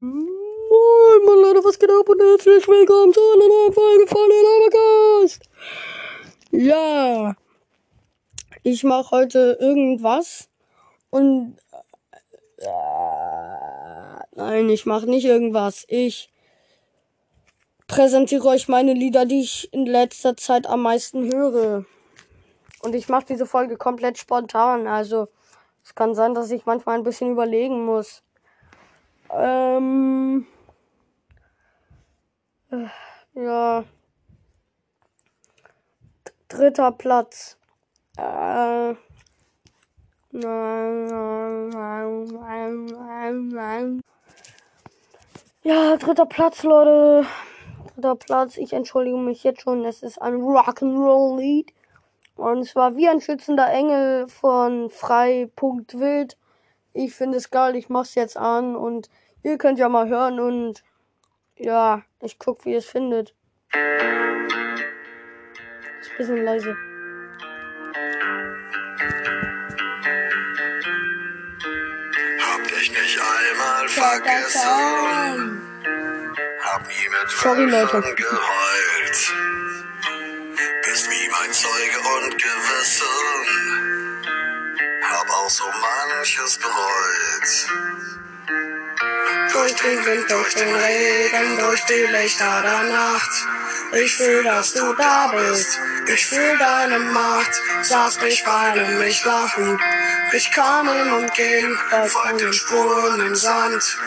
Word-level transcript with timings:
Moin, 0.00 1.24
meine 1.26 1.40
Leute, 1.40 1.64
was 1.64 1.76
geht 1.76 1.90
ab 1.90 2.08
und 2.08 2.20
herzlich 2.22 2.68
willkommen 2.68 3.12
zu 3.12 3.18
einer 3.20 3.48
neuen 3.48 3.72
Folge 3.72 4.06
von 4.06 4.30
Overcast. 4.30 5.42
Ja, 6.52 7.34
ich 8.62 8.84
mache 8.84 9.10
heute 9.10 9.58
irgendwas 9.60 10.48
und 11.10 11.56
äh, 12.58 12.68
nein, 14.36 14.68
ich 14.68 14.86
mache 14.86 15.06
nicht 15.06 15.24
irgendwas. 15.24 15.84
Ich 15.88 16.32
präsentiere 17.88 18.46
euch 18.46 18.68
meine 18.68 18.92
Lieder, 18.92 19.26
die 19.26 19.40
ich 19.40 19.68
in 19.72 19.84
letzter 19.84 20.36
Zeit 20.36 20.68
am 20.68 20.82
meisten 20.82 21.24
höre. 21.32 21.86
Und 22.82 22.94
ich 22.94 23.08
mache 23.08 23.26
diese 23.26 23.46
Folge 23.46 23.76
komplett 23.76 24.16
spontan, 24.16 24.86
also 24.86 25.26
es 25.82 25.96
kann 25.96 26.14
sein, 26.14 26.34
dass 26.34 26.52
ich 26.52 26.66
manchmal 26.66 26.98
ein 26.98 27.02
bisschen 27.02 27.32
überlegen 27.32 27.84
muss. 27.84 28.22
Ähm, 29.30 30.46
äh, 32.70 32.86
ja. 33.34 33.84
Dritter 36.48 36.92
Platz. 36.92 37.58
Äh, 38.16 38.94
ja, 45.62 45.96
dritter 45.96 46.26
Platz, 46.26 46.62
Leute. 46.62 47.26
Dritter 47.94 48.16
Platz. 48.16 48.56
Ich 48.56 48.72
entschuldige 48.72 49.16
mich 49.16 49.44
jetzt 49.44 49.62
schon. 49.62 49.84
Es 49.84 50.02
ist 50.02 50.20
ein 50.20 50.36
Rock'n'Roll-Lied. 50.36 51.72
Und 52.36 52.64
zwar 52.66 52.96
wie 52.96 53.08
ein 53.08 53.20
schützender 53.20 53.70
Engel 53.70 54.28
von 54.28 54.90
Frei.wild. 54.90 56.36
Ich 56.92 57.14
finde 57.14 57.38
es 57.38 57.50
geil. 57.50 57.76
Ich 57.76 57.88
mach's 57.88 58.14
jetzt 58.14 58.36
an 58.36 58.76
und 58.76 59.10
ihr 59.42 59.58
könnt 59.58 59.78
ja 59.78 59.88
mal 59.88 60.08
hören 60.08 60.40
und 60.40 60.82
ja, 61.56 62.02
ich 62.20 62.38
guck, 62.38 62.64
wie 62.64 62.72
ihr 62.72 62.78
es 62.78 62.86
findet. 62.86 63.34
Ist 66.00 66.10
ein 66.10 66.16
bisschen 66.18 66.44
leise. 66.44 66.76
Hab 72.40 72.68
dich 72.68 72.90
nicht 72.90 73.18
einmal 73.20 73.88
vergessen. 73.88 75.62
Hab 76.60 76.86
nie 76.86 77.08
mit 77.08 77.30
Sorry, 77.30 77.64
Leute. 77.64 78.00
Geheult. 78.14 79.32
Bist 80.84 81.10
wie 81.10 81.28
mein 81.30 81.52
Zeuge 81.52 81.98
und 81.98 82.42
Gewissen. 82.42 83.06
Hab 85.02 85.28
auch 85.30 85.50
so 85.50 85.64
manches 85.64 86.58
bereut. 86.58 88.17
Durch 89.58 89.74
den 89.74 90.06
Wind, 90.06 90.30
durch 90.30 90.54
den 90.54 90.72
Regen, 90.72 91.58
durch 91.58 91.84
die 91.86 92.06
Lichter 92.12 92.62
der 92.62 92.82
Nacht. 92.92 93.30
Ich 94.00 94.14
fühl, 94.14 94.44
dass 94.44 94.72
du 94.72 94.94
da 94.94 95.32
bist. 95.34 95.80
Ich 96.06 96.26
fühl 96.26 96.56
deine 96.58 97.00
Macht. 97.00 97.50
Sahst 97.82 98.22
mich 98.22 98.46
weinen, 98.46 98.98
mich 98.98 99.24
lachen. 99.24 99.80
Ich 100.32 100.54
kommen 100.54 101.12
und 101.14 101.34
gehen, 101.34 101.76
folg 101.90 102.38
den 102.38 102.52
Spuren 102.52 103.20
im 103.20 103.34
Sand. 103.34 103.98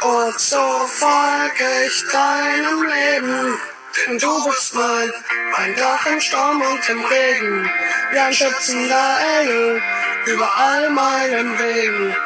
Und 0.00 0.40
so 0.40 0.88
folge 0.88 1.64
ich 1.86 2.04
deinem 2.10 2.82
Leben. 2.82 3.58
Denn 4.06 4.18
du 4.18 4.48
bist 4.48 4.74
mein, 4.74 5.12
mein 5.56 5.76
Dach 5.76 6.06
im 6.06 6.20
Sturm 6.20 6.60
und 6.60 6.88
im 6.88 7.04
Regen. 7.04 7.70
Wie 8.10 8.18
ein 8.18 8.34
schützender 8.34 9.16
Engel 9.40 9.80
über 10.26 10.50
all 10.56 10.90
meinen 10.90 11.56
Wegen. 11.56 12.16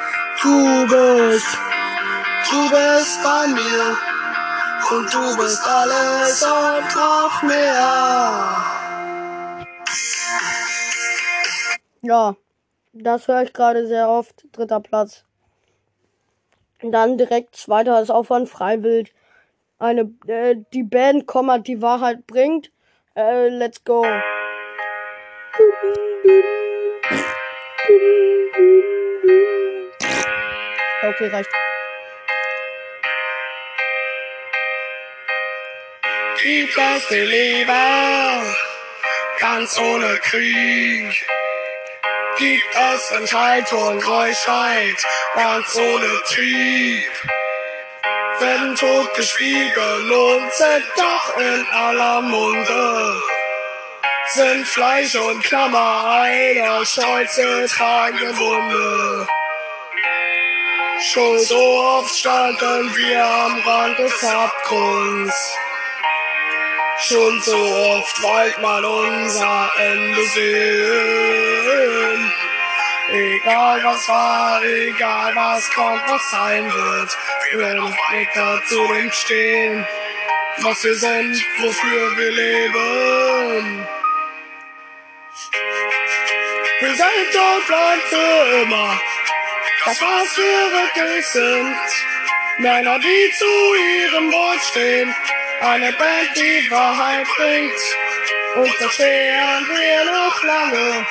Du 0.40 0.86
bist. 0.86 1.75
Du 2.48 2.70
bist 2.70 3.22
bei 3.24 3.48
mir 3.48 3.96
und 4.90 5.12
du 5.12 5.36
bist 5.36 5.66
alles 5.66 6.42
und 6.42 6.94
noch 6.94 7.42
mehr. 7.42 8.76
Ja, 12.02 12.36
das 12.92 13.26
höre 13.26 13.42
ich 13.42 13.52
gerade 13.52 13.88
sehr 13.88 14.08
oft. 14.08 14.44
Dritter 14.52 14.78
Platz. 14.80 15.24
Dann 16.82 17.18
direkt 17.18 17.56
zweiter 17.56 18.00
ist 18.00 18.10
auch 18.10 18.24
von 18.24 18.46
Freiwild. 18.46 19.12
Eine, 19.78 20.12
äh, 20.28 20.56
die 20.72 20.84
Band, 20.84 21.26
die 21.66 21.82
Wahrheit 21.82 22.26
bringt. 22.28 22.70
Äh, 23.16 23.48
let's 23.48 23.82
go. 23.82 24.06
Okay, 31.02 31.28
reicht. 31.28 31.50
Gibt 36.46 36.78
es 36.78 37.08
die 37.08 37.16
Liebe 37.16 37.72
ganz 39.40 39.76
ohne 39.80 40.16
Krieg? 40.18 41.26
Gibt 42.38 42.76
es 42.94 43.10
Enthaltung, 43.10 44.00
Keuschheit 44.00 44.94
ganz 45.34 45.76
ohne 45.76 46.22
Trieb? 46.28 47.10
Werden 48.38 48.76
tot 48.76 49.12
geschwiegen 49.16 50.12
und 50.12 50.52
sind 50.52 50.84
doch 50.94 51.36
in 51.36 51.66
aller 51.72 52.20
Munde. 52.22 53.22
Sind 54.28 54.68
Fleisch 54.68 55.16
und 55.16 55.42
Klammer 55.42 56.20
einer 56.22 56.86
Scheuze 56.86 57.66
tragende 57.66 58.38
Wunde. 58.38 59.26
Schon 61.12 61.40
so 61.40 61.58
oft 61.58 62.16
standen 62.16 62.94
wir 62.94 63.24
am 63.24 63.60
Rand 63.62 63.98
des 63.98 64.22
Abgrunds. 64.22 65.56
Schon 66.98 67.42
so 67.42 67.56
oft 67.56 68.22
wollt 68.22 68.58
man 68.62 68.82
unser 68.82 69.70
Ende 69.78 70.24
sehen. 70.28 72.32
Egal 73.10 73.84
was 73.84 74.08
war, 74.08 74.64
egal 74.64 75.36
was 75.36 75.70
kommt, 75.72 76.00
was 76.08 76.30
sein 76.30 76.64
wird, 76.64 77.18
wir 77.50 77.58
werden 77.60 77.94
weiter 78.10 78.62
zu 78.66 78.88
dem 78.88 79.12
stehen, 79.12 79.86
was 80.62 80.82
wir 80.84 80.96
sind, 80.96 81.44
wofür 81.58 82.16
wir 82.16 82.32
leben. 82.32 83.86
Wir 86.80 86.94
sind 86.94 87.34
und 87.34 87.66
bleiben 87.66 88.02
für 88.08 88.62
immer, 88.62 88.98
das 89.84 90.00
was 90.00 90.34
wir 90.36 90.72
wirklich 90.72 91.26
sind. 91.26 91.76
Männer, 92.58 92.98
die 92.98 93.30
zu 93.36 93.44
ihrem 93.44 94.32
Wort 94.32 94.62
stehen, 94.62 95.14
eine 95.60 95.92
Band, 95.92 96.30
die 96.36 96.70
Wahrheit 96.70 97.26
bringt. 97.36 97.72
Und 98.56 98.72
so 98.78 98.88
stehen 98.88 99.66
wir 99.68 100.04
noch 100.04 100.44
lange 100.44 101.06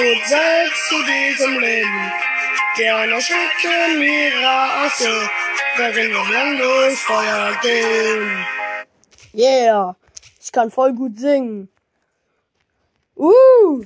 uns 0.00 0.28
selbst 0.28 0.88
zu 0.88 0.96
diesem 1.04 1.58
Leben. 1.58 2.12
Gerne 2.76 3.20
schicken 3.20 4.02
ihre 4.02 4.46
Asche, 4.84 5.30
während 5.76 5.96
wir 5.96 6.32
lang 6.32 6.58
durchs 6.58 7.00
Feuer 7.00 7.52
gehen. 7.62 8.46
Yeah. 9.34 9.96
Ich 10.42 10.52
kann 10.52 10.70
voll 10.70 10.92
gut 10.92 11.18
singen. 11.18 11.68
Uh. 13.16 13.84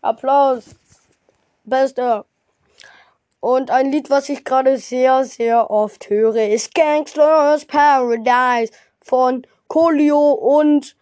Applaus. 0.00 0.74
Bester. 1.64 2.24
Und 3.42 3.72
ein 3.72 3.90
Lied, 3.90 4.08
was 4.08 4.28
ich 4.28 4.44
gerade 4.44 4.78
sehr, 4.78 5.24
sehr 5.24 5.68
oft 5.68 6.08
höre, 6.08 6.48
ist 6.48 6.76
Gangsters 6.76 7.64
Paradise 7.64 8.72
von 9.00 9.44
Colio 9.66 10.30
und 10.30 10.94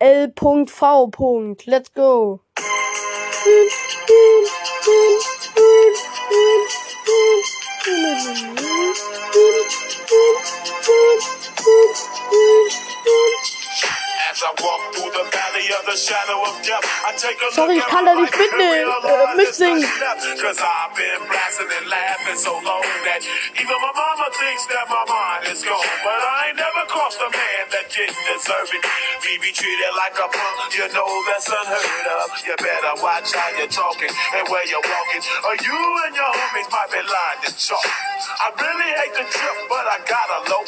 L.V. 0.00 1.56
Let's 1.66 1.94
go. 1.94 2.40
Crossed 26.88 27.20
a 27.20 27.30
man 27.30 27.64
that 27.70 27.86
didn't 27.92 28.22
deserve 28.32 28.70
it. 28.72 28.82
Me 29.26 29.32
be 29.44 29.50
treated 29.52 29.92
like 29.94 30.16
a 30.16 30.26
punk, 30.26 30.72
you 30.74 30.86
know 30.90 31.08
that's 31.28 31.46
unheard 31.46 32.06
of. 32.16 32.28
You 32.46 32.54
better 32.56 32.94
watch 33.02 33.30
how 33.30 33.50
you're 33.60 33.70
talking 33.70 34.10
and 34.10 34.44
where 34.48 34.66
you're 34.66 34.82
walking, 34.82 35.22
or 35.44 35.54
you 35.60 35.78
and 36.06 36.14
your 36.16 36.32
homies 36.32 36.68
might 36.72 36.90
be 36.90 37.02
lying 37.02 37.40
to 37.44 37.50
chalk. 37.54 37.84
I 37.84 38.50
really 38.56 38.90
hate 39.04 39.14
the 39.14 39.26
trip, 39.28 39.56
but 39.68 39.84
I 39.86 39.96
gotta 40.06 40.38
low. 40.50 40.64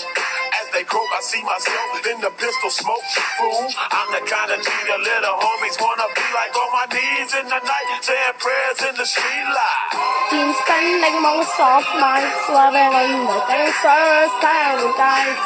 They 0.83 0.91
croak, 0.91 1.15
I 1.15 1.23
see 1.23 1.39
myself 1.47 2.03
in 2.11 2.19
the 2.27 2.33
pistol 2.35 2.67
smoke. 2.67 3.07
Fool, 3.39 3.71
I'm 3.71 4.09
the 4.19 4.23
kind 4.27 4.51
of 4.51 4.59
the 4.67 4.99
little 4.99 5.39
homies 5.39 5.79
wanna 5.79 6.11
be 6.11 6.27
like 6.35 6.51
on 6.59 6.71
my 6.75 6.87
knees 6.91 7.31
in 7.39 7.47
the 7.47 7.61
night, 7.63 7.87
saying 8.03 8.35
prayers 8.43 8.83
in 8.91 8.95
the 8.99 9.07
street 9.07 9.47
light. 9.47 9.95
Team 10.35 10.51
spending 10.51 11.23
most 11.23 11.55
soft 11.55 11.87
nights 12.03 12.35
living 12.51 12.95
in 12.99 13.15
the 13.31 13.39
gangster's 13.47 14.35
paradise. 14.43 15.43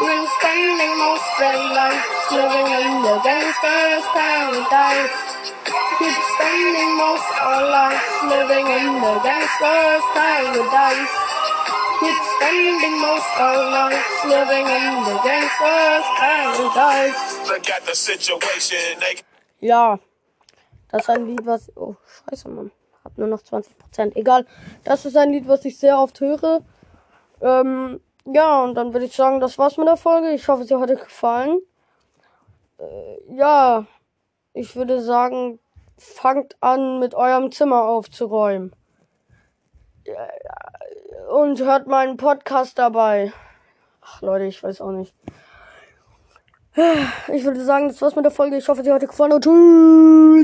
We're 0.00 0.24
spending 0.40 0.94
most 1.04 1.28
their 1.36 1.60
lives 1.76 2.16
living 2.32 2.68
in 2.80 2.92
the 3.04 3.16
gangster's 3.28 4.08
paradise. 4.08 5.16
Keep 6.00 6.16
spending 6.32 6.92
most 6.96 7.28
our 7.44 7.60
lives 7.60 8.08
living 8.24 8.66
in 8.72 8.88
the 9.04 9.14
gangster's 9.20 10.04
paradise. 10.16 11.25
Keep 12.00 12.18
spending 12.36 13.00
most 13.00 13.40
our 13.40 13.70
lives 13.70 14.24
living 14.24 14.66
in 14.66 15.04
the 15.08 15.16
gangster's 15.24 16.06
paradise. 16.20 17.48
Look 17.48 17.70
at 17.70 17.86
the 17.86 17.94
situation. 17.94 19.00
They 19.00 19.22
Ja, 19.60 19.98
das 20.90 21.02
ist 21.02 21.10
ein 21.10 21.26
Lied, 21.26 21.46
was. 21.46 21.72
Oh, 21.74 21.94
scheiße, 22.28 22.48
Mann. 22.50 22.70
Hab 23.02 23.16
nur 23.16 23.28
noch 23.28 23.40
20%. 23.40 24.14
Egal. 24.14 24.46
Das 24.84 25.06
ist 25.06 25.16
ein 25.16 25.30
Lied, 25.30 25.48
was 25.48 25.64
ich 25.64 25.78
sehr 25.78 25.98
oft 25.98 26.20
höre. 26.20 26.62
Ähm, 27.40 28.00
ja, 28.26 28.64
und 28.64 28.74
dann 28.74 28.92
würde 28.92 29.06
ich 29.06 29.16
sagen, 29.16 29.40
das 29.40 29.56
war's 29.56 29.78
mit 29.78 29.88
der 29.88 29.96
Folge. 29.96 30.30
Ich 30.32 30.48
hoffe, 30.48 30.64
sie 30.64 30.74
hat 30.74 30.90
euch 30.90 31.00
gefallen. 31.00 31.60
Äh, 32.78 33.34
ja, 33.34 33.86
ich 34.52 34.76
würde 34.76 35.00
sagen, 35.00 35.60
fangt 35.96 36.56
an, 36.60 36.98
mit 36.98 37.14
eurem 37.14 37.52
Zimmer 37.52 37.84
aufzuräumen. 37.84 38.74
Und 41.30 41.60
hört 41.60 41.86
meinen 41.86 42.16
Podcast 42.16 42.78
dabei. 42.78 43.32
Ach, 44.00 44.22
Leute, 44.22 44.44
ich 44.44 44.62
weiß 44.62 44.80
auch 44.80 44.92
nicht. 44.92 45.14
Ich 47.32 47.44
würde 47.44 47.64
sagen, 47.64 47.88
das 47.88 48.00
war's 48.02 48.14
mit 48.14 48.24
der 48.24 48.32
Folge. 48.32 48.56
Ich 48.56 48.68
hoffe, 48.68 48.84
sie 48.84 48.92
hat 48.92 49.02
euch 49.02 49.08
gefallen 49.08 49.32
und 49.32 49.44
tschüss. 49.44 50.26